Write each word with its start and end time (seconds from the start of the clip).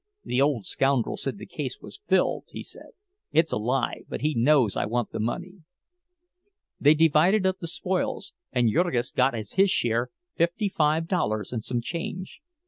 "The 0.23 0.41
old 0.41 0.65
scoundrel 0.65 1.15
said 1.15 1.37
the 1.37 1.45
case 1.45 1.79
was 1.79 2.01
filled," 2.07 2.45
he 2.49 2.63
said. 2.63 2.93
"It's 3.31 3.51
a 3.51 3.57
lie, 3.59 4.01
but 4.09 4.21
he 4.21 4.33
knows 4.33 4.75
I 4.75 4.87
want 4.87 5.11
the 5.11 5.19
money." 5.19 5.61
They 6.79 6.95
divided 6.95 7.45
up 7.45 7.59
the 7.59 7.67
spoils, 7.67 8.33
and 8.51 8.73
Jurgis 8.73 9.11
got 9.11 9.35
as 9.35 9.51
his 9.51 9.69
share 9.69 10.09
fifty 10.33 10.69
five 10.69 11.07
dollars 11.07 11.53
and 11.53 11.63
some 11.63 11.81
change. 11.81 12.41